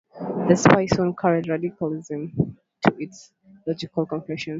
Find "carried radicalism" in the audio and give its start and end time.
1.15-2.57